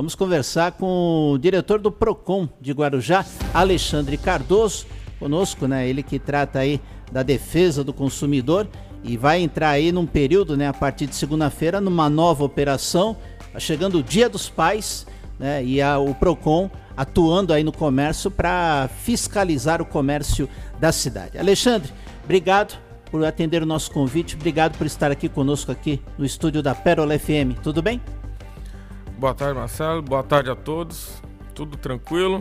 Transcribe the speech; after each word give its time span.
Vamos 0.00 0.14
conversar 0.14 0.72
com 0.72 1.32
o 1.34 1.38
diretor 1.38 1.78
do 1.78 1.92
Procon 1.92 2.48
de 2.58 2.72
Guarujá, 2.72 3.22
Alexandre 3.52 4.16
Cardoso, 4.16 4.86
conosco, 5.18 5.66
né? 5.66 5.86
Ele 5.86 6.02
que 6.02 6.18
trata 6.18 6.60
aí 6.60 6.80
da 7.12 7.22
defesa 7.22 7.84
do 7.84 7.92
consumidor 7.92 8.66
e 9.04 9.18
vai 9.18 9.42
entrar 9.42 9.68
aí 9.68 9.92
num 9.92 10.06
período, 10.06 10.56
né, 10.56 10.68
a 10.68 10.72
partir 10.72 11.06
de 11.06 11.14
segunda-feira, 11.14 11.82
numa 11.82 12.08
nova 12.08 12.42
operação. 12.42 13.14
Tá 13.52 13.60
chegando 13.60 13.98
o 13.98 14.02
Dia 14.02 14.26
dos 14.26 14.48
Pais, 14.48 15.06
né? 15.38 15.62
E 15.62 15.82
a, 15.82 15.98
o 15.98 16.14
Procon 16.14 16.70
atuando 16.96 17.52
aí 17.52 17.62
no 17.62 17.70
comércio 17.70 18.30
para 18.30 18.88
fiscalizar 19.02 19.82
o 19.82 19.84
comércio 19.84 20.48
da 20.80 20.92
cidade. 20.92 21.36
Alexandre, 21.36 21.92
obrigado 22.24 22.78
por 23.10 23.22
atender 23.22 23.62
o 23.62 23.66
nosso 23.66 23.90
convite, 23.90 24.34
obrigado 24.34 24.78
por 24.78 24.86
estar 24.86 25.10
aqui 25.10 25.28
conosco 25.28 25.70
aqui 25.70 26.00
no 26.16 26.24
estúdio 26.24 26.62
da 26.62 26.74
Pérola 26.74 27.18
FM. 27.18 27.60
Tudo 27.62 27.82
bem? 27.82 28.00
Boa 29.20 29.34
tarde, 29.34 29.54
Marcelo. 29.58 30.00
Boa 30.00 30.22
tarde 30.22 30.50
a 30.50 30.56
todos. 30.56 31.22
Tudo 31.54 31.76
tranquilo. 31.76 32.38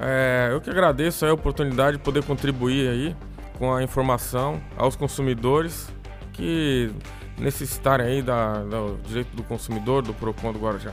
É, 0.00 0.48
eu 0.50 0.60
que 0.60 0.68
agradeço 0.68 1.24
a 1.24 1.32
oportunidade 1.32 1.96
de 1.96 2.02
poder 2.02 2.24
contribuir 2.24 2.88
aí 2.88 3.16
com 3.56 3.72
a 3.72 3.84
informação 3.84 4.60
aos 4.76 4.96
consumidores 4.96 5.88
que 6.32 6.90
necessitarem 7.38 8.04
aí 8.04 8.20
da, 8.20 8.64
do 8.64 8.98
direito 9.06 9.36
do 9.36 9.44
consumidor, 9.44 10.02
do 10.02 10.12
PROCON 10.12 10.52
do 10.52 10.58
Guarujá. 10.58 10.90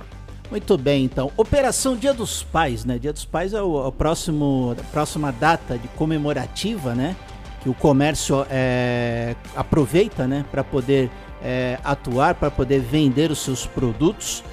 Muito 0.51 0.77
bem, 0.77 1.05
então. 1.05 1.31
Operação 1.35 1.95
Dia 1.95 2.13
dos 2.13 2.43
Pais, 2.43 2.85
né? 2.85 2.99
Dia 2.99 3.11
dos 3.11 3.25
Pais 3.25 3.51
é 3.51 3.61
o, 3.63 3.87
o 3.87 3.91
próximo, 3.91 4.75
a 4.79 4.83
próxima 4.91 5.31
data 5.31 5.75
de 5.75 5.87
comemorativa, 5.87 6.93
né? 6.93 7.15
Que 7.63 7.69
o 7.69 7.73
comércio 7.73 8.45
é, 8.47 9.35
aproveita, 9.55 10.27
né? 10.27 10.45
Para 10.51 10.63
poder 10.63 11.09
é, 11.41 11.79
atuar, 11.83 12.35
para 12.35 12.51
poder 12.51 12.79
vender 12.79 13.31
os 13.31 13.39
seus 13.39 13.65
produtos. 13.65 14.43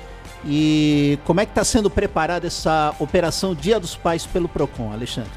E 0.45 1.19
como 1.25 1.41
é 1.41 1.47
que 1.47 1.53
está 1.53 1.65
sendo 1.65 1.89
preparada 1.89 2.47
essa 2.47 2.95
operação 2.99 3.55
Dia 3.55 3.79
dos 3.79 3.97
Pais 3.97 4.27
pelo 4.27 4.49
Procon, 4.49 4.93
Alexandre? 4.93 5.31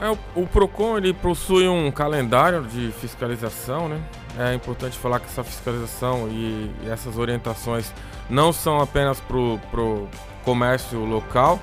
É, 0.00 0.08
o, 0.08 0.18
o, 0.34 0.46
Procon 0.46 0.96
ele 0.96 1.12
possui 1.12 1.68
um 1.68 1.90
calendário 1.90 2.62
de 2.62 2.90
fiscalização, 2.92 3.88
né? 3.88 4.00
É 4.38 4.54
importante 4.54 4.96
falar 4.96 5.20
que 5.20 5.26
essa 5.26 5.44
fiscalização 5.44 6.28
e, 6.28 6.70
e 6.84 6.88
essas 6.88 7.18
orientações 7.18 7.92
não 8.28 8.52
são 8.52 8.80
apenas 8.80 9.20
para 9.20 9.36
o 9.36 10.08
comércio 10.44 11.04
local, 11.04 11.60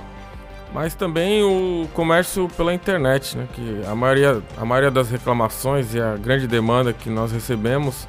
mas 0.74 0.94
também 0.94 1.42
o 1.42 1.88
comércio 1.94 2.48
pela 2.50 2.74
internet, 2.74 3.38
né? 3.38 3.48
Que 3.54 3.82
a 3.88 3.96
maioria, 3.96 4.44
a 4.58 4.66
maioria 4.66 4.92
das 4.92 5.10
reclamações 5.10 5.96
e 5.96 6.02
a 6.02 6.16
grande 6.16 6.46
demanda 6.46 6.94
que 6.94 7.10
nós 7.10 7.32
recebemos 7.32 8.08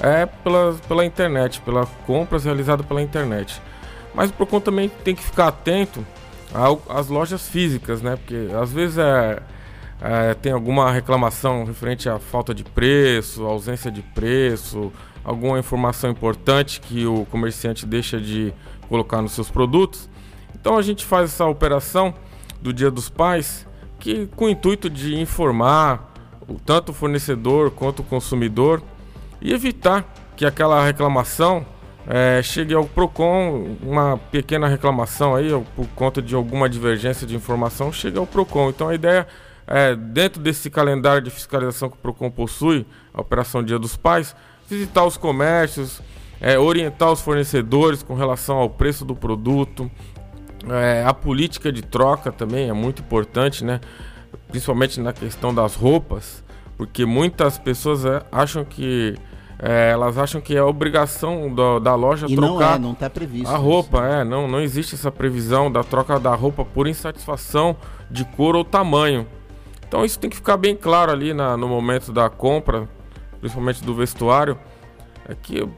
é 0.00 0.24
pela, 0.26 0.74
pela 0.88 1.04
internet, 1.04 1.60
pela 1.60 1.86
compras 2.06 2.44
realizadas 2.44 2.84
pela 2.86 3.02
internet. 3.02 3.60
Mas 4.14 4.30
o 4.30 4.32
Procon 4.32 4.60
também 4.60 4.88
tem 4.88 5.14
que 5.14 5.22
ficar 5.22 5.48
atento 5.48 6.04
às 6.88 7.08
lojas 7.08 7.48
físicas, 7.48 8.02
né? 8.02 8.16
Porque 8.16 8.48
às 8.60 8.72
vezes 8.72 8.98
é, 8.98 9.42
é, 10.00 10.34
tem 10.34 10.52
alguma 10.52 10.90
reclamação 10.90 11.64
referente 11.64 12.08
à 12.08 12.18
falta 12.18 12.54
de 12.54 12.64
preço, 12.64 13.44
ausência 13.44 13.90
de 13.90 14.02
preço, 14.02 14.92
alguma 15.24 15.58
informação 15.58 16.10
importante 16.10 16.80
que 16.80 17.06
o 17.06 17.26
comerciante 17.26 17.86
deixa 17.86 18.20
de 18.20 18.52
colocar 18.88 19.22
nos 19.22 19.32
seus 19.32 19.50
produtos. 19.50 20.08
Então 20.54 20.76
a 20.76 20.82
gente 20.82 21.04
faz 21.04 21.30
essa 21.30 21.46
operação 21.46 22.12
do 22.60 22.72
Dia 22.72 22.90
dos 22.90 23.08
Pais 23.08 23.66
que 23.98 24.26
com 24.34 24.46
o 24.46 24.48
intuito 24.48 24.88
de 24.90 25.20
informar 25.20 26.12
tanto 26.64 26.90
o 26.90 26.94
fornecedor 26.94 27.70
quanto 27.70 28.00
o 28.00 28.04
consumidor 28.04 28.82
e 29.40 29.52
evitar 29.52 30.04
que 30.36 30.44
aquela 30.44 30.84
reclamação 30.84 31.64
é, 32.06 32.42
chegue 32.42 32.74
ao 32.74 32.84
PROCON, 32.84 33.76
uma 33.82 34.18
pequena 34.30 34.66
reclamação 34.66 35.34
aí, 35.34 35.48
por 35.76 35.86
conta 35.88 36.20
de 36.20 36.34
alguma 36.34 36.68
divergência 36.68 37.26
de 37.26 37.36
informação, 37.36 37.92
chega 37.92 38.18
ao 38.18 38.26
PROCON. 38.26 38.70
Então 38.70 38.88
a 38.88 38.94
ideia 38.94 39.26
é, 39.66 39.94
dentro 39.94 40.40
desse 40.40 40.70
calendário 40.70 41.22
de 41.22 41.30
fiscalização 41.30 41.88
que 41.88 41.96
o 41.96 42.00
PROCON 42.00 42.30
possui, 42.30 42.86
a 43.14 43.20
Operação 43.20 43.62
Dia 43.62 43.78
dos 43.78 43.96
Pais, 43.96 44.34
visitar 44.68 45.04
os 45.04 45.16
comércios, 45.16 46.00
é, 46.40 46.58
orientar 46.58 47.12
os 47.12 47.20
fornecedores 47.20 48.02
com 48.02 48.14
relação 48.14 48.56
ao 48.56 48.70
preço 48.70 49.04
do 49.04 49.14
produto, 49.14 49.90
é, 50.68 51.04
a 51.06 51.14
política 51.14 51.72
de 51.72 51.82
troca 51.82 52.30
também 52.30 52.68
é 52.68 52.72
muito 52.72 53.00
importante, 53.00 53.64
né? 53.64 53.80
principalmente 54.48 55.00
na 55.00 55.12
questão 55.12 55.54
das 55.54 55.74
roupas, 55.74 56.44
porque 56.76 57.06
muitas 57.06 57.58
pessoas 57.58 58.04
é, 58.04 58.22
acham 58.30 58.64
que 58.64 59.16
é, 59.62 59.90
elas 59.90 60.16
acham 60.16 60.40
que 60.40 60.56
é 60.56 60.62
obrigação 60.62 61.52
do, 61.52 61.78
da 61.78 61.94
loja 61.94 62.26
e 62.26 62.34
trocar 62.34 62.48
não 62.48 62.74
é, 62.74 62.78
não 62.78 62.92
está 62.92 63.10
previsto 63.10 63.52
a 63.52 63.56
roupa. 63.58 63.98
Isso. 63.98 64.06
É, 64.06 64.24
não, 64.24 64.48
não 64.48 64.60
existe 64.60 64.94
essa 64.94 65.12
previsão 65.12 65.70
da 65.70 65.84
troca 65.84 66.18
da 66.18 66.34
roupa 66.34 66.64
por 66.64 66.86
insatisfação 66.86 67.76
de 68.10 68.24
cor 68.24 68.56
ou 68.56 68.64
tamanho. 68.64 69.26
Então 69.86 70.02
isso 70.02 70.18
tem 70.18 70.30
que 70.30 70.36
ficar 70.36 70.56
bem 70.56 70.74
claro 70.74 71.12
ali 71.12 71.34
na, 71.34 71.58
no 71.58 71.68
momento 71.68 72.10
da 72.10 72.30
compra, 72.30 72.88
principalmente 73.38 73.84
do 73.84 73.94
vestuário, 73.94 74.58
é 75.28 75.34
que 75.34 75.68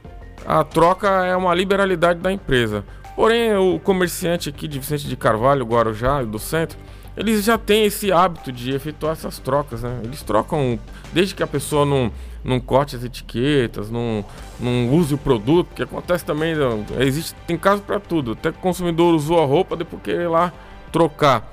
a 0.46 0.62
troca 0.62 1.08
é 1.24 1.34
uma 1.34 1.52
liberalidade 1.52 2.20
da 2.20 2.30
empresa. 2.30 2.84
Porém, 3.16 3.54
o 3.56 3.80
comerciante 3.80 4.48
aqui 4.48 4.68
de 4.68 4.78
Vicente 4.78 5.08
de 5.08 5.16
Carvalho, 5.16 5.66
Guarujá, 5.66 6.22
do 6.22 6.38
centro, 6.38 6.78
eles 7.16 7.44
já 7.44 7.58
têm 7.58 7.84
esse 7.84 8.10
hábito 8.10 8.50
de 8.50 8.72
efetuar 8.72 9.12
essas 9.12 9.38
trocas, 9.38 9.82
né? 9.82 10.00
Eles 10.02 10.22
trocam 10.22 10.78
desde 11.12 11.34
que 11.34 11.42
a 11.42 11.46
pessoa 11.46 11.84
não, 11.84 12.10
não 12.42 12.58
corte 12.58 12.96
as 12.96 13.04
etiquetas, 13.04 13.90
não, 13.90 14.24
não 14.58 14.90
use 14.94 15.14
o 15.14 15.18
produto, 15.18 15.74
que 15.74 15.82
acontece 15.82 16.24
também, 16.24 16.54
existe, 16.98 17.34
tem 17.46 17.56
caso 17.58 17.82
para 17.82 18.00
tudo. 18.00 18.32
Até 18.32 18.50
que 18.50 18.58
o 18.58 18.62
consumidor 18.62 19.14
usou 19.14 19.42
a 19.42 19.46
roupa, 19.46 19.76
depois 19.76 20.02
querer 20.02 20.28
lá 20.28 20.52
trocar 20.90 21.50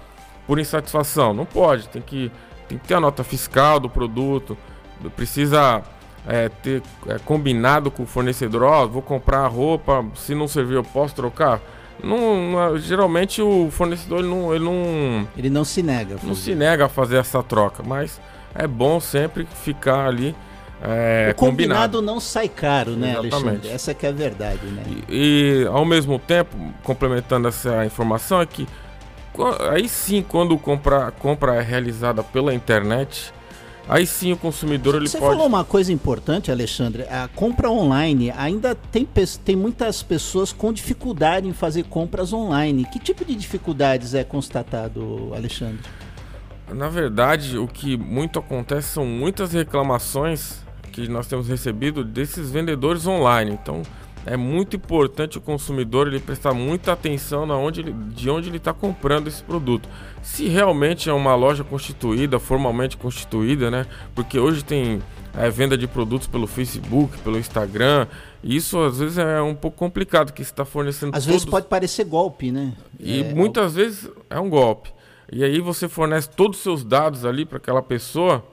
por 0.47 0.59
insatisfação. 0.59 1.33
Não 1.33 1.45
pode, 1.45 1.89
tem 1.89 2.01
que, 2.01 2.31
tem 2.67 2.77
que 2.77 2.87
ter 2.87 2.93
a 2.95 2.99
nota 3.01 3.23
fiscal 3.23 3.79
do 3.79 3.89
produto, 3.89 4.57
precisa 5.15 5.83
é, 6.25 6.49
ter 6.49 6.81
é, 7.07 7.19
combinado 7.19 7.91
com 7.91 8.03
o 8.03 8.05
fornecedor, 8.05 8.63
ó, 8.63 8.83
oh, 8.83 8.87
vou 8.87 9.01
comprar 9.01 9.39
a 9.39 9.47
roupa, 9.47 10.05
se 10.15 10.33
não 10.33 10.47
servir 10.47 10.75
eu 10.75 10.83
posso 10.83 11.15
trocar. 11.15 11.59
Não, 12.03 12.77
geralmente 12.77 13.41
o 13.41 13.69
fornecedor 13.71 14.19
ele 14.19 14.29
não, 14.29 14.55
ele 14.55 14.63
não. 14.63 15.27
Ele 15.37 15.49
não 15.49 15.65
se 15.65 15.83
nega. 15.83 16.17
Não 16.23 16.35
se 16.35 16.55
nega 16.55 16.85
a 16.85 16.89
fazer 16.89 17.17
essa 17.17 17.43
troca, 17.43 17.83
mas 17.85 18.21
é 18.55 18.67
bom 18.67 18.99
sempre 18.99 19.45
ficar 19.63 20.07
ali. 20.07 20.35
É, 20.81 21.31
o 21.31 21.35
combinado, 21.35 21.97
combinado, 21.97 22.01
não 22.01 22.21
sai 22.21 22.47
caro, 22.47 22.91
né, 22.91 23.11
Exatamente. 23.11 23.35
Alexandre? 23.35 23.69
Essa 23.69 23.93
que 23.93 24.05
é 24.05 24.09
a 24.09 24.13
verdade, 24.13 24.65
né? 24.67 24.83
E, 25.09 25.63
e, 25.63 25.67
ao 25.67 25.83
mesmo 25.83 26.17
tempo, 26.17 26.55
complementando 26.83 27.49
essa 27.49 27.85
informação, 27.85 28.39
é 28.39 28.45
que 28.45 28.65
aí 29.69 29.89
sim, 29.89 30.23
quando 30.27 30.57
compra, 30.57 31.11
compra 31.11 31.55
é 31.55 31.61
realizada 31.61 32.23
pela 32.23 32.53
internet, 32.53 33.33
Aí 33.89 34.05
sim 34.05 34.31
o 34.31 34.37
consumidor 34.37 34.95
ele 34.95 35.07
Você 35.07 35.17
pode. 35.17 35.31
Você 35.31 35.35
falou 35.35 35.47
uma 35.47 35.65
coisa 35.65 35.91
importante, 35.91 36.51
Alexandre. 36.51 37.03
A 37.09 37.27
compra 37.27 37.71
online 37.71 38.31
ainda 38.37 38.75
tem, 38.75 39.07
tem 39.43 39.55
muitas 39.55 40.03
pessoas 40.03 40.53
com 40.53 40.71
dificuldade 40.71 41.47
em 41.47 41.53
fazer 41.53 41.85
compras 41.85 42.31
online. 42.31 42.85
Que 42.85 42.99
tipo 42.99 43.25
de 43.25 43.35
dificuldades 43.35 44.13
é 44.13 44.23
constatado, 44.23 45.31
Alexandre? 45.33 45.79
Na 46.71 46.87
verdade, 46.87 47.57
o 47.57 47.67
que 47.67 47.97
muito 47.97 48.37
acontece 48.37 48.89
são 48.89 49.07
muitas 49.07 49.53
reclamações 49.53 50.63
que 50.91 51.07
nós 51.07 51.25
temos 51.25 51.47
recebido 51.47 52.03
desses 52.03 52.51
vendedores 52.51 53.07
online. 53.07 53.57
Então, 53.59 53.81
é 54.25 54.35
muito 54.37 54.75
importante 54.75 55.37
o 55.37 55.41
consumidor 55.41 56.07
ele 56.07 56.19
prestar 56.19 56.53
muita 56.53 56.91
atenção 56.91 57.45
na 57.45 57.55
onde 57.55 57.81
ele, 57.81 57.93
de 57.93 58.29
onde 58.29 58.49
ele 58.49 58.57
está 58.57 58.73
comprando 58.73 59.27
esse 59.27 59.41
produto. 59.41 59.87
Se 60.21 60.47
realmente 60.47 61.09
é 61.09 61.13
uma 61.13 61.35
loja 61.35 61.63
constituída, 61.63 62.39
formalmente 62.39 62.97
constituída, 62.97 63.71
né? 63.71 63.85
Porque 64.13 64.37
hoje 64.37 64.63
tem 64.63 65.01
é, 65.37 65.49
venda 65.49 65.77
de 65.77 65.87
produtos 65.87 66.27
pelo 66.27 66.47
Facebook, 66.47 67.17
pelo 67.19 67.37
Instagram. 67.37 68.07
Isso 68.43 68.79
às 68.79 68.99
vezes 68.99 69.17
é 69.17 69.41
um 69.41 69.55
pouco 69.55 69.77
complicado, 69.77 70.33
que 70.33 70.41
está 70.41 70.65
fornecendo. 70.65 71.15
Às 71.15 71.23
todos... 71.23 71.27
vezes 71.27 71.45
pode 71.45 71.67
parecer 71.67 72.03
golpe, 72.03 72.51
né? 72.51 72.73
E 72.99 73.21
é, 73.21 73.33
muitas 73.33 73.75
vezes 73.75 74.09
é 74.29 74.39
um 74.39 74.49
golpe. 74.49 74.91
E 75.31 75.43
aí 75.43 75.59
você 75.59 75.87
fornece 75.87 76.29
todos 76.29 76.57
os 76.57 76.63
seus 76.63 76.83
dados 76.83 77.23
ali 77.23 77.45
para 77.45 77.57
aquela 77.57 77.81
pessoa 77.81 78.43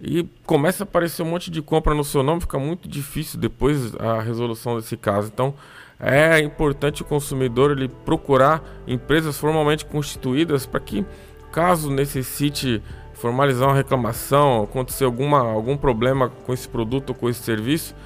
e 0.00 0.24
começa 0.46 0.82
a 0.82 0.86
aparecer 0.86 1.22
um 1.22 1.26
monte 1.26 1.50
de 1.50 1.60
compra 1.60 1.94
no 1.94 2.04
seu 2.04 2.22
nome, 2.22 2.40
fica 2.40 2.58
muito 2.58 2.88
difícil 2.88 3.38
depois 3.38 3.94
a 3.96 4.20
resolução 4.20 4.76
desse 4.76 4.96
caso. 4.96 5.30
Então, 5.32 5.54
é 5.98 6.38
importante 6.38 7.02
o 7.02 7.04
consumidor 7.04 7.72
ele 7.72 7.88
procurar 7.88 8.62
empresas 8.86 9.36
formalmente 9.36 9.84
constituídas 9.84 10.64
para 10.64 10.78
que, 10.78 11.04
caso 11.50 11.90
necessite 11.90 12.80
formalizar 13.14 13.68
uma 13.68 13.74
reclamação, 13.74 14.62
acontecer 14.62 15.04
alguma, 15.04 15.40
algum 15.40 15.76
problema 15.76 16.28
com 16.28 16.52
esse 16.52 16.68
produto 16.68 17.10
ou 17.10 17.14
com 17.16 17.28
esse 17.28 17.42
serviço, 17.42 17.96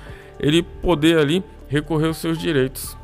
ele 0.40 0.62
poder 0.62 1.18
ali 1.18 1.44
recorrer 1.68 2.06
aos 2.06 2.16
seus 2.16 2.38
direitos. 2.38 2.96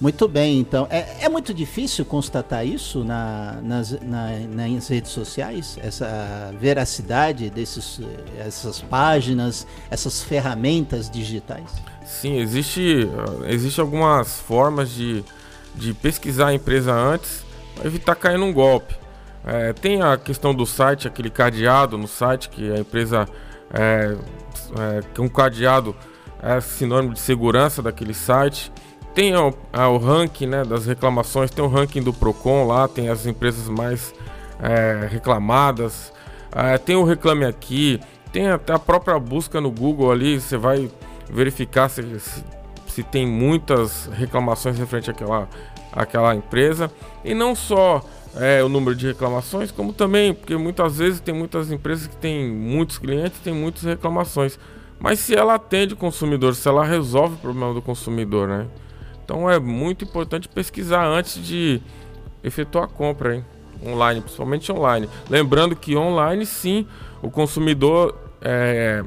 Muito 0.00 0.26
bem, 0.26 0.58
então. 0.58 0.86
É, 0.88 1.24
é 1.26 1.28
muito 1.28 1.52
difícil 1.52 2.06
constatar 2.06 2.66
isso 2.66 3.04
na, 3.04 3.58
nas, 3.62 3.90
na, 4.00 4.30
nas 4.48 4.88
redes 4.88 5.10
sociais? 5.10 5.78
Essa 5.82 6.54
veracidade 6.58 7.50
desses, 7.50 8.00
essas 8.38 8.80
páginas, 8.80 9.66
essas 9.90 10.22
ferramentas 10.22 11.10
digitais? 11.10 11.70
Sim, 12.06 12.38
existe, 12.38 13.06
existe 13.46 13.78
algumas 13.78 14.40
formas 14.40 14.90
de, 14.90 15.22
de 15.74 15.92
pesquisar 15.92 16.48
a 16.48 16.54
empresa 16.54 16.92
antes 16.92 17.44
para 17.74 17.86
evitar 17.86 18.14
cair 18.14 18.38
num 18.38 18.54
golpe. 18.54 18.94
É, 19.44 19.74
tem 19.74 20.00
a 20.00 20.16
questão 20.16 20.54
do 20.54 20.64
site, 20.64 21.08
aquele 21.08 21.28
cadeado 21.28 21.98
no 21.98 22.08
site 22.08 22.48
que 22.48 22.70
a 22.72 22.78
empresa 22.78 23.28
é, 23.72 24.16
é 24.78 25.20
um 25.20 25.28
cadeado 25.28 25.94
é 26.42 26.58
sinônimo 26.60 27.12
de 27.12 27.20
segurança 27.20 27.82
daquele 27.82 28.14
site. 28.14 28.72
Tem 29.14 29.34
o, 29.36 29.52
o 29.72 29.98
ranking 29.98 30.46
né, 30.46 30.64
das 30.64 30.86
reclamações, 30.86 31.50
tem 31.50 31.64
o 31.64 31.68
ranking 31.68 32.02
do 32.02 32.12
Procon 32.12 32.66
lá, 32.66 32.86
tem 32.86 33.08
as 33.08 33.26
empresas 33.26 33.68
mais 33.68 34.14
é, 34.62 35.08
reclamadas, 35.10 36.12
é, 36.52 36.78
tem 36.78 36.96
o 36.96 37.04
Reclame 37.04 37.44
Aqui, 37.44 38.00
tem 38.32 38.48
até 38.48 38.72
a 38.72 38.78
própria 38.78 39.18
busca 39.18 39.60
no 39.60 39.70
Google 39.70 40.12
ali, 40.12 40.40
você 40.40 40.56
vai 40.56 40.90
verificar 41.28 41.88
se, 41.88 42.02
se, 42.20 42.44
se 42.86 43.02
tem 43.02 43.26
muitas 43.26 44.06
reclamações 44.12 44.78
referente 44.78 45.10
àquela, 45.10 45.48
àquela 45.92 46.34
empresa. 46.34 46.90
E 47.24 47.34
não 47.34 47.54
só 47.54 48.04
é, 48.36 48.62
o 48.62 48.68
número 48.68 48.94
de 48.94 49.08
reclamações, 49.08 49.70
como 49.70 49.92
também, 49.92 50.32
porque 50.32 50.56
muitas 50.56 50.98
vezes 50.98 51.20
tem 51.20 51.34
muitas 51.34 51.70
empresas 51.72 52.06
que 52.06 52.16
têm 52.16 52.48
muitos 52.48 52.98
clientes, 52.98 53.40
tem 53.40 53.52
muitas 53.52 53.82
reclamações. 53.82 54.58
Mas 54.98 55.18
se 55.18 55.34
ela 55.34 55.54
atende 55.54 55.94
o 55.94 55.96
consumidor, 55.96 56.54
se 56.54 56.68
ela 56.68 56.84
resolve 56.84 57.34
o 57.34 57.38
problema 57.38 57.72
do 57.72 57.82
consumidor, 57.82 58.46
né? 58.46 58.66
Então 59.30 59.48
é 59.48 59.60
muito 59.60 60.04
importante 60.04 60.48
pesquisar 60.48 61.06
antes 61.06 61.40
de 61.40 61.80
efetuar 62.42 62.86
a 62.86 62.88
compra, 62.88 63.36
hein? 63.36 63.44
Online, 63.86 64.20
principalmente 64.20 64.72
online. 64.72 65.08
Lembrando 65.30 65.76
que 65.76 65.96
online 65.96 66.44
sim, 66.44 66.84
o 67.22 67.30
consumidor 67.30 68.18
é, 68.42 69.04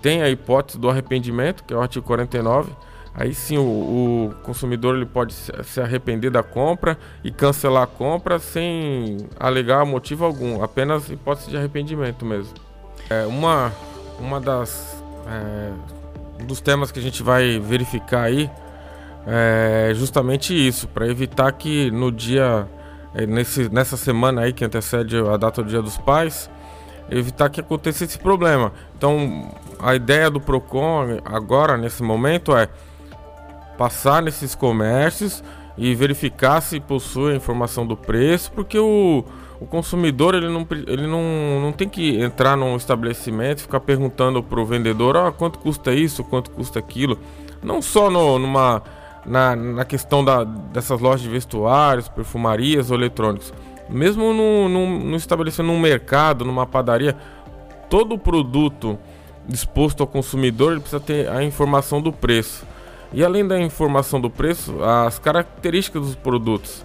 tem 0.00 0.22
a 0.22 0.30
hipótese 0.30 0.78
do 0.78 0.88
arrependimento, 0.88 1.62
que 1.62 1.74
é 1.74 1.76
o 1.76 1.82
artigo 1.82 2.06
49 2.06 2.72
Aí 3.14 3.34
sim 3.34 3.58
o, 3.58 3.62
o, 3.62 4.34
consumidor 4.44 4.96
ele 4.96 5.04
pode 5.04 5.34
se 5.34 5.78
arrepender 5.78 6.30
da 6.30 6.42
compra 6.42 6.96
e 7.22 7.30
cancelar 7.30 7.82
a 7.82 7.86
compra 7.86 8.38
sem 8.38 9.28
alegar 9.38 9.84
motivo 9.84 10.24
algum, 10.24 10.62
apenas 10.62 11.10
hipótese 11.10 11.50
de 11.50 11.56
arrependimento 11.58 12.24
mesmo. 12.24 12.54
É 13.10 13.26
uma, 13.26 13.72
uma 14.18 14.40
das 14.40 15.04
é, 15.26 16.44
dos 16.44 16.62
temas 16.62 16.90
que 16.90 16.98
a 16.98 17.02
gente 17.02 17.22
vai 17.22 17.58
verificar 17.58 18.22
aí 18.22 18.48
é 19.26 19.92
justamente 19.94 20.54
isso, 20.54 20.88
para 20.88 21.06
evitar 21.06 21.52
que 21.52 21.90
no 21.90 22.10
dia 22.10 22.68
é, 23.14 23.26
nesse, 23.26 23.68
nessa 23.68 23.96
semana 23.96 24.42
aí 24.42 24.52
que 24.52 24.64
antecede 24.64 25.16
a 25.16 25.36
data 25.36 25.62
do 25.62 25.68
Dia 25.68 25.82
dos 25.82 25.98
Pais, 25.98 26.50
evitar 27.10 27.48
que 27.50 27.60
aconteça 27.60 28.04
esse 28.04 28.18
problema. 28.18 28.72
Então, 28.96 29.50
a 29.80 29.94
ideia 29.94 30.30
do 30.30 30.40
Procon 30.40 31.18
agora 31.24 31.76
nesse 31.76 32.02
momento 32.02 32.56
é 32.56 32.68
passar 33.76 34.22
nesses 34.22 34.54
comércios 34.54 35.42
e 35.76 35.94
verificar 35.94 36.60
se 36.60 36.78
possui 36.78 37.32
a 37.32 37.36
informação 37.36 37.86
do 37.86 37.96
preço, 37.96 38.52
porque 38.52 38.78
o, 38.78 39.24
o 39.58 39.66
consumidor 39.66 40.34
ele, 40.34 40.48
não, 40.48 40.66
ele 40.86 41.06
não, 41.06 41.60
não 41.62 41.72
tem 41.72 41.88
que 41.88 42.20
entrar 42.20 42.56
num 42.56 42.76
estabelecimento 42.76 43.62
ficar 43.62 43.80
perguntando 43.80 44.42
para 44.42 44.60
o 44.60 44.66
vendedor 44.66 45.16
ah, 45.16 45.32
quanto 45.32 45.58
custa 45.58 45.92
isso, 45.92 46.22
quanto 46.22 46.50
custa 46.50 46.78
aquilo. 46.78 47.18
Não 47.62 47.82
só 47.82 48.10
no, 48.10 48.38
numa, 48.38 48.82
na, 49.24 49.54
na 49.54 49.84
questão 49.84 50.24
da, 50.24 50.44
dessas 50.44 51.00
lojas 51.00 51.22
de 51.22 51.28
vestuários, 51.28 52.08
perfumarias 52.08 52.90
ou 52.90 52.96
eletrônicos. 52.96 53.52
Mesmo 53.88 54.32
no, 54.32 54.68
no, 54.68 54.86
no 55.00 55.16
estabelecimento, 55.16 55.72
num 55.72 55.80
mercado, 55.80 56.44
numa 56.44 56.66
padaria, 56.66 57.16
todo 57.88 58.16
produto 58.16 58.98
disposto 59.46 60.00
ao 60.02 60.06
consumidor 60.06 60.72
ele 60.72 60.80
precisa 60.80 61.00
ter 61.00 61.28
a 61.28 61.42
informação 61.42 62.00
do 62.00 62.12
preço. 62.12 62.64
E 63.12 63.24
além 63.24 63.46
da 63.46 63.58
informação 63.58 64.20
do 64.20 64.30
preço, 64.30 64.82
as 64.84 65.18
características 65.18 66.02
dos 66.02 66.14
produtos. 66.14 66.84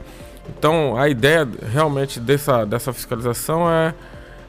Então, 0.49 0.97
a 0.97 1.07
ideia 1.07 1.47
realmente 1.71 2.19
dessa, 2.19 2.65
dessa 2.65 2.91
fiscalização 2.91 3.69
é 3.69 3.93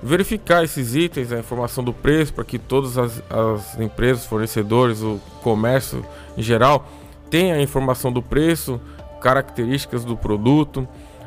verificar 0.03 0.63
esses 0.63 0.95
itens, 0.95 1.33
a 1.33 1.39
informação 1.39 1.83
do 1.83 1.93
preço, 1.93 2.33
para 2.33 2.45
que 2.45 2.59
todas 2.59 2.97
as, 2.97 3.23
as, 3.31 3.79
empresas, 3.79 4.25
fornecedores, 4.25 5.03
o 5.03 5.21
comércio 5.43 6.05
em 6.37 6.43
geral 6.43 6.87
tenham 7.31 7.59
a 7.59 7.63
informação 7.63 8.13
do 8.13 8.23
preço, 8.23 8.81
características 9.21 10.05
do 10.05 10.17
produto, 10.17 10.87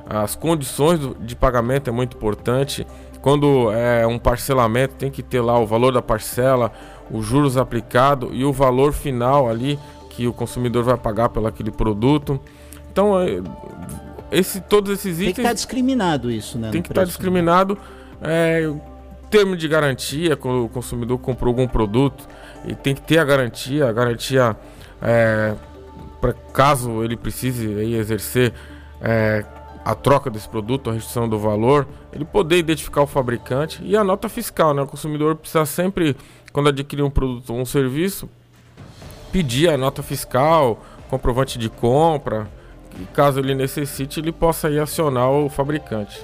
as 0.10 0.36
condições 0.36 1.00
de 1.19 1.36
pagamento 1.36 1.88
é 1.90 1.94
muito 1.94 2.18
importante. 2.18 2.86
Quando 3.22 3.72
é 3.72 4.07
um 4.07 4.18
parcelamento, 4.18 4.96
tem 4.96 5.12
que 5.12 5.22
ter 5.22 5.40
lá 5.40 5.60
o 5.60 5.68
valor 5.68 5.94
da 5.94 6.01
parcela, 6.01 6.72
os 7.12 7.25
juros 7.25 7.57
aplicado 7.57 8.31
e 8.34 8.44
o 8.44 8.51
valor 8.51 8.92
final 8.92 9.48
ali 9.48 9.78
que 10.10 10.25
o 10.25 10.34
consumidor 10.34 10.84
vai 10.84 10.98
pagar 10.98 11.30
pelo 11.30 11.46
aquele 11.46 11.69
produto. 11.69 12.40
Então, 12.92 13.19
é, 13.19 13.42
esse, 14.31 14.62
todos 14.62 14.92
esses 14.92 15.19
itens. 15.19 15.25
Tem 15.25 15.34
que 15.34 15.42
estar 15.42 15.50
tá 15.50 15.54
discriminado 15.54 16.31
isso, 16.31 16.57
né? 16.57 16.72
Tem 16.72 16.81
que 16.81 16.90
estar 16.90 17.01
tá 17.01 17.06
discriminado. 17.06 17.78
É, 18.22 18.72
termo 19.30 19.56
de 19.56 19.68
garantia, 19.68 20.36
quando 20.36 20.66
o 20.66 20.69
consumidor 20.69 21.19
comprou 21.19 21.51
algum 21.51 21.68
produto, 21.68 22.28
e 22.66 22.74
tem 22.74 22.96
que 22.96 23.01
ter 23.01 23.19
a 23.19 23.24
garantia, 23.24 23.88
a 23.88 23.94
garantia 23.94 24.57
é, 25.01 25.54
para 26.19 26.33
caso 26.33 27.04
ele 27.04 27.16
precise 27.16 27.68
aí, 27.68 27.95
exercer 27.95 28.54
é, 29.01 29.45
a 29.83 29.95
troca 29.95 30.30
desse 30.30 30.48
produto, 30.48 30.89
a 30.89 30.94
restrição 30.94 31.27
do 31.27 31.39
valor, 31.39 31.88
ele 32.13 32.25
poder 32.25 32.57
identificar 32.57 33.01
o 33.01 33.07
fabricante 33.07 33.81
e 33.83 33.95
a 33.95 34.04
nota 34.04 34.27
fiscal, 34.27 34.74
né? 34.74 34.81
O 34.81 34.88
consumidor 34.88 35.36
precisa 35.36 35.66
sempre, 35.66 36.16
quando 36.51 36.69
adquirir 36.69 37.04
um 37.04 37.10
produto 37.10 37.54
ou 37.54 37.60
um 37.60 37.66
serviço, 37.66 38.30
pedir 39.31 39.69
a 39.69 39.77
nota 39.77 40.04
fiscal, 40.04 40.83
comprovante 41.10 41.57
de 41.57 41.69
compra, 41.69 42.48
e 43.00 43.06
caso 43.06 43.39
ele 43.39 43.56
necessite, 43.56 44.19
ele 44.19 44.31
possa 44.31 44.69
ir 44.69 44.80
acionar 44.80 45.30
o 45.31 45.50
fabricante. 45.50 46.19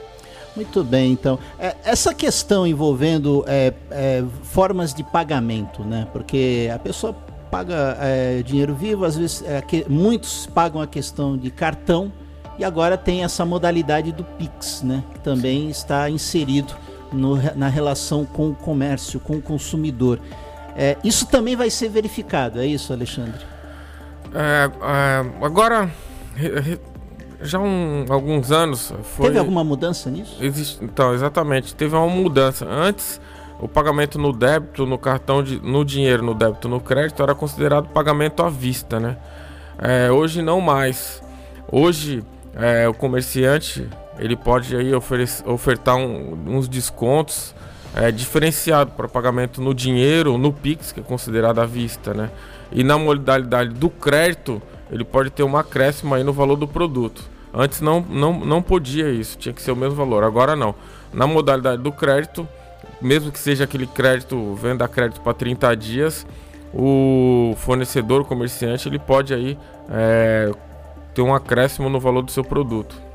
Muito 0.56 0.84
bem, 0.84 1.12
então. 1.12 1.38
É, 1.60 1.76
essa 1.84 2.14
questão 2.14 2.66
envolvendo 2.66 3.44
é, 3.46 3.74
é, 3.92 4.24
formas 4.44 4.94
de 4.94 5.04
pagamento, 5.04 5.84
né? 5.84 6.08
Porque 6.14 6.70
a 6.74 6.80
pessoa 6.80 7.14
paga 7.52 7.98
é, 8.00 8.42
dinheiro 8.44 8.76
vivo, 8.76 9.06
às 9.06 9.18
vezes 9.18 9.44
é, 9.46 9.62
que, 9.62 9.86
muitos 9.90 10.46
pagam 10.48 10.82
a 10.82 10.88
questão 10.88 11.38
de 11.38 11.50
cartão 11.52 12.12
e 12.58 12.64
agora 12.64 12.98
tem 12.98 13.24
essa 13.24 13.46
modalidade 13.46 14.12
do 14.12 14.24
Pix, 14.24 14.82
né? 14.82 15.04
Que 15.14 15.20
também 15.20 15.70
está 15.70 16.10
inserido 16.10 16.74
no, 17.12 17.36
na 17.56 17.68
relação 17.68 18.26
com 18.26 18.50
o 18.50 18.56
comércio, 18.56 19.20
com 19.20 19.36
o 19.36 19.42
consumidor. 19.42 20.20
É, 20.76 20.98
isso 21.04 21.26
também 21.28 21.56
vai 21.56 21.70
ser 21.70 21.90
verificado, 21.90 22.60
é 22.60 22.66
isso, 22.66 22.92
Alexandre? 22.92 23.46
É, 24.34 24.70
é, 24.70 25.46
agora, 25.46 25.90
já 27.42 27.60
um, 27.60 28.06
alguns 28.10 28.52
anos. 28.52 28.94
Foi, 29.16 29.28
teve 29.28 29.40
alguma 29.40 29.64
mudança 29.64 30.10
nisso? 30.10 30.38
Existe, 30.42 30.84
então, 30.84 31.14
exatamente. 31.14 31.74
Teve 31.76 31.96
uma 31.96 32.08
mudança. 32.08 32.66
Antes, 32.66 33.22
o 33.60 33.68
pagamento 33.68 34.20
no 34.20 34.34
débito, 34.34 34.86
no 34.86 34.98
cartão, 34.98 35.42
de, 35.42 35.60
no 35.62 35.86
dinheiro, 35.86 36.24
no 36.24 36.34
débito, 36.34 36.68
no 36.68 36.80
crédito, 36.80 37.24
era 37.24 37.34
considerado 37.34 37.90
pagamento 37.90 38.44
à 38.44 38.50
vista, 38.50 39.00
né? 39.00 39.18
É, 39.78 40.12
hoje 40.12 40.42
não 40.42 40.60
mais. 40.62 41.22
Hoje, 41.72 42.24
é, 42.54 42.88
o 42.88 42.94
comerciante 42.94 43.88
ele 44.18 44.36
pode 44.36 44.76
aí 44.76 44.94
oferecer, 44.94 45.48
ofertar 45.48 45.96
um, 45.96 46.38
uns 46.48 46.68
descontos 46.68 47.54
é, 47.96 48.12
diferenciado 48.12 48.92
para 48.92 49.08
pagamento 49.08 49.62
no 49.62 49.74
dinheiro, 49.74 50.38
no 50.38 50.52
Pix, 50.52 50.92
que 50.92 51.00
é 51.00 51.04
considerado 51.04 51.60
à 51.60 51.66
vista, 51.66 52.14
né? 52.14 52.30
E 52.72 52.84
na 52.84 52.98
modalidade 52.98 53.74
do 53.74 53.90
crédito, 53.90 54.62
ele 54.92 55.04
pode 55.04 55.30
ter 55.30 55.44
um 55.44 55.56
acréscimo 55.56 56.14
aí 56.14 56.24
no 56.24 56.34
valor 56.34 56.56
do 56.56 56.68
produto. 56.68 57.24
Antes 57.54 57.80
não, 57.80 58.02
não, 58.02 58.38
não 58.40 58.62
podia 58.62 59.10
isso, 59.10 59.38
tinha 59.38 59.54
que 59.54 59.62
ser 59.62 59.72
o 59.72 59.76
mesmo 59.76 59.96
valor. 59.96 60.24
Agora 60.24 60.56
não. 60.56 60.76
Na 61.14 61.26
modalidade 61.26 61.82
do 61.82 61.92
crédito, 61.92 62.46
mesmo 63.02 63.32
que 63.32 63.40
seja 63.40 63.64
aquele 63.64 63.88
crédito, 63.88 64.54
venda 64.56 64.88
crédito 64.88 65.22
para 65.22 65.34
30 65.34 65.76
dias, 65.76 66.26
o 66.74 67.54
fornecedor, 67.58 68.22
o 68.22 68.26
comerciante, 68.26 68.88
ele 68.88 69.00
pode 69.00 69.34
aí 69.34 69.58
é, 69.90 70.52
ter 71.14 71.22
um 71.22 71.34
acréscimo 71.34 71.90
no 71.90 72.00
valor 72.00 72.22
do 72.22 72.32
seu 72.32 72.44
produto. 72.44 73.06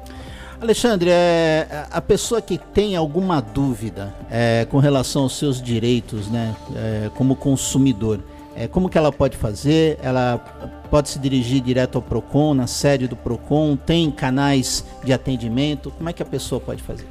Alexandre, 0.61 1.11
é, 1.11 1.87
a 1.91 2.03
pessoa 2.03 2.43
que 2.43 2.59
tem 2.59 2.95
alguma 2.95 3.41
dúvida 3.41 4.15
é, 4.31 4.67
com 4.71 4.79
relação 4.79 5.23
aos 5.23 5.39
seus 5.39 5.61
direitos, 5.61 6.29
né, 6.29 6.55
é, 6.77 7.11
como 7.15 7.35
consumidor, 7.35 8.21
é, 8.55 8.69
como 8.69 8.89
que 8.89 8.99
ela 8.99 9.11
pode 9.11 9.39
fazer? 9.39 9.99
Ela 10.03 10.39
pode 10.91 11.09
se 11.09 11.19
dirigir 11.19 11.63
direto 11.63 11.97
ao 11.97 12.03
Procon, 12.03 12.53
na 12.53 12.67
sede 12.67 13.09
do 13.09 13.17
Procon? 13.17 13.75
Tem 13.75 14.11
canais 14.11 14.85
de 15.03 15.15
atendimento? 15.15 15.91
Como 15.93 16.11
é 16.11 16.13
que 16.13 16.23
a 16.23 16.27
pessoa 16.27 16.61
pode 16.61 16.83
fazer? 16.83 17.07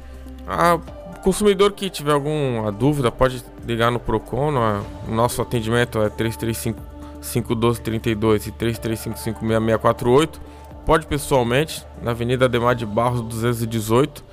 A 0.46 0.78
consumidor 1.22 1.72
que 1.72 1.90
tiver 1.90 2.12
alguma 2.12 2.72
dúvida 2.72 3.10
pode 3.10 3.44
ligar 3.66 3.90
no 3.90 4.00
Procon. 4.00 4.50
No, 4.50 4.84
nosso 5.08 5.40
atendimento 5.42 6.00
é 6.02 6.08
335 6.08 6.90
512 7.20 7.80
32 7.82 8.46
e 8.46 8.52
3355 8.52 9.40
6648 9.40 10.40
pode 10.86 11.06
pessoalmente, 11.06 11.84
na 12.02 12.10
Avenida 12.12 12.46
Ademar 12.46 12.74
de 12.74 12.86
Barros 12.86 13.20
218. 13.20 14.24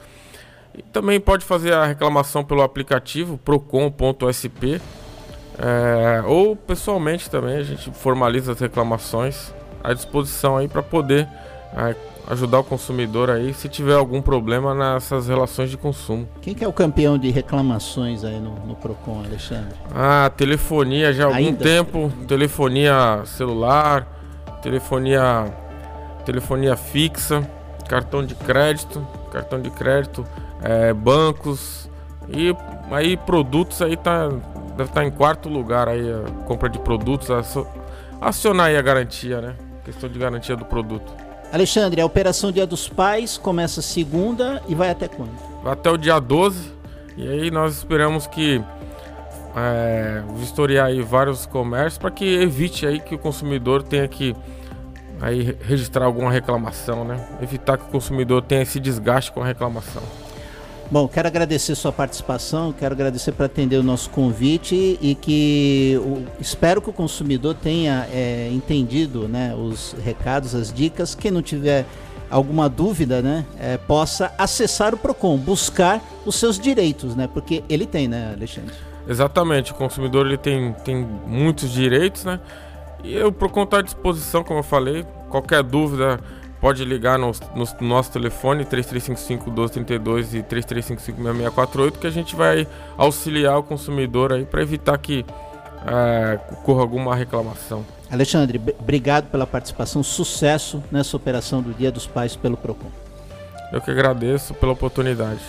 E 0.76 0.82
também 0.82 1.20
pode 1.20 1.46
fazer 1.46 1.74
a 1.74 1.86
reclamação 1.86 2.44
pelo 2.44 2.62
aplicativo 2.62 3.38
procon.sp 3.38 4.80
é, 5.60 6.22
ou 6.26 6.56
pessoalmente 6.56 7.30
também, 7.30 7.58
a 7.58 7.64
gente 7.64 7.90
formaliza 7.92 8.52
as 8.52 8.60
reclamações 8.60 9.52
à 9.84 9.92
disposição 9.92 10.56
aí 10.56 10.68
para 10.68 10.84
poder 10.84 11.28
ajudar 12.28 12.60
o 12.60 12.64
consumidor 12.64 13.30
aí 13.30 13.54
se 13.54 13.70
tiver 13.70 13.96
algum 13.96 14.22
problema 14.22 14.76
nessas 14.76 15.28
relações 15.28 15.70
de 15.70 15.78
consumo. 15.78 16.28
Quem 16.42 16.54
que 16.54 16.64
é 16.64 16.68
o 16.68 16.74
campeão 16.74 17.18
de 17.18 17.30
reclamações 17.30 18.24
aí 18.24 18.40
no, 18.40 18.54
no 18.66 18.76
Procon, 18.76 19.24
Alexandre? 19.26 19.76
Ah, 19.94 20.30
telefonia 20.36 21.14
já 21.14 21.24
há 21.24 21.28
algum 21.28 21.38
Ainda? 21.38 21.64
tempo, 21.64 22.12
telefonia 22.28 23.22
celular, 23.26 24.08
telefonia 24.62 25.46
telefonia 26.26 26.76
fixa, 26.76 27.50
cartão 27.88 28.26
de 28.26 28.36
crédito, 28.36 29.06
cartão 29.32 29.62
de 29.62 29.70
crédito, 29.70 30.26
é, 30.62 30.94
bancos 30.94 31.90
e 32.28 32.54
aí 32.92 33.16
produtos 33.16 33.82
aí 33.82 33.96
tá 33.96 34.28
deve 34.28 34.90
estar 34.90 35.02
tá 35.02 35.06
em 35.06 35.12
quarto 35.12 35.48
lugar 35.48 35.88
aí 35.88 36.02
a 36.12 36.30
compra 36.44 36.70
de 36.70 36.80
produtos, 36.80 37.30
acionar 38.20 38.68
aí 38.68 38.78
a 38.78 38.82
garantia, 38.82 39.40
né? 39.40 39.56
Questão 39.86 40.10
de 40.10 40.20
garantia 40.20 40.56
do 40.58 40.66
produto. 40.66 41.27
Alexandre, 41.52 42.02
a 42.02 42.06
Operação 42.06 42.52
Dia 42.52 42.68
dos 42.68 42.90
Pais 42.90 43.38
começa 43.38 43.82
segunda 43.82 44.62
e 44.68 44.76
vai 44.76 44.90
até 44.90 45.08
quando? 45.08 45.32
Vai 45.64 45.74
até 45.74 45.90
o 45.90 45.98
dia 45.98 46.20
12. 46.20 46.74
E 47.16 47.28
aí 47.28 47.50
nós 47.50 47.78
esperamos 47.78 48.28
que 48.28 48.62
é, 49.56 50.24
vistoriar 50.36 50.88
aí 50.88 51.02
vários 51.02 51.46
comércios 51.46 51.98
para 51.98 52.12
que 52.12 52.26
evite 52.26 52.86
aí 52.86 53.00
que 53.00 53.16
o 53.16 53.18
consumidor 53.18 53.82
tenha 53.82 54.08
que 54.08 54.36
aí 55.22 55.58
registrar 55.62 56.06
alguma 56.06 56.32
reclamação, 56.32 57.04
né? 57.04 57.28
Evitar 57.42 57.78
que 57.78 57.86
o 57.86 57.88
consumidor 57.88 58.44
tenha 58.44 58.62
esse 58.62 58.80
desgaste 58.80 59.32
com 59.32 59.42
a 59.42 59.46
reclamação. 59.46 60.04
Bom, 60.90 61.06
quero 61.06 61.28
agradecer 61.28 61.76
sua 61.76 61.92
participação, 61.92 62.72
quero 62.72 62.96
agradecer 62.96 63.34
por 63.34 63.46
atender 63.46 63.76
o 63.76 63.84
nosso 63.84 64.10
convite 64.10 64.98
e 65.02 65.16
que 65.16 66.00
o, 66.02 66.26
espero 66.40 66.82
que 66.82 66.90
o 66.90 66.94
consumidor 66.94 67.56
tenha 67.56 68.08
é, 68.10 68.50
entendido 68.54 69.28
né, 69.28 69.54
os 69.54 69.94
recados, 70.02 70.56
as 70.56 70.72
dicas. 70.72 71.14
Quem 71.14 71.30
não 71.30 71.42
tiver 71.42 71.86
alguma 72.30 72.70
dúvida, 72.70 73.22
né, 73.22 73.46
é, 73.60 73.78
possa 73.78 74.34
acessar 74.38 74.94
o 74.94 74.98
Procon, 74.98 75.36
buscar 75.36 76.02
os 76.26 76.38
seus 76.38 76.58
direitos, 76.58 77.18
né, 77.18 77.28
porque 77.34 77.66
ele 77.68 77.86
tem, 77.86 78.08
né, 78.08 78.32
Alexandre? 78.34 78.74
Exatamente, 79.10 79.74
o 79.74 79.76
consumidor 79.76 80.26
ele 80.26 80.38
tem, 80.38 80.74
tem 80.86 81.06
muitos 81.26 81.70
direitos, 81.70 82.24
né, 82.24 82.40
e 83.04 83.22
o 83.22 83.32
Procon 83.32 83.64
está 83.64 83.80
à 83.80 83.82
disposição, 83.82 84.42
como 84.42 84.60
eu 84.60 84.64
falei, 84.64 85.06
qualquer 85.30 85.64
dúvida 85.64 86.18
pode 86.60 86.84
ligar 86.84 87.18
no, 87.18 87.32
no 87.56 87.88
nosso 87.88 88.12
telefone 88.12 88.66
3355 88.66 89.46
1232 89.52 90.34
e 90.36 90.44
3355 90.44 91.18
6648 91.18 92.00
que 92.00 92.08
a 92.08 92.12
gente 92.12 92.36
vai 92.36 92.68
auxiliar 92.98 93.58
o 93.58 93.64
consumidor 93.64 94.34
aí 94.34 94.46
para 94.46 94.62
evitar 94.62 94.98
que 94.98 95.26
é, 95.86 96.40
ocorra 96.52 96.82
alguma 96.82 97.16
reclamação. 97.16 97.86
Alexandre, 98.10 98.62
obrigado 98.80 99.30
pela 99.30 99.46
participação, 99.46 100.02
sucesso 100.02 100.84
nessa 100.92 101.16
operação 101.18 101.62
do 101.62 101.74
Dia 101.74 101.92
dos 101.92 102.08
Pais 102.08 102.36
pelo 102.36 102.56
Procon. 102.56 102.90
Eu 103.72 103.82
que 103.82 103.92
agradeço 103.92 104.54
pela 104.54 104.72
oportunidade. 104.72 105.42